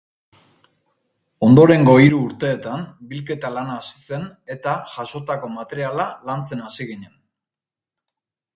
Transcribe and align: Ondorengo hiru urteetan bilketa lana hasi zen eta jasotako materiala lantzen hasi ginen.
Ondorengo 1.47 1.93
hiru 2.03 2.21
urteetan 2.29 2.87
bilketa 3.11 3.53
lana 3.57 3.77
hasi 3.83 4.01
zen 4.09 4.25
eta 4.55 4.75
jasotako 4.95 5.53
materiala 5.59 6.09
lantzen 6.31 6.65
hasi 6.69 6.89
ginen. 6.95 7.13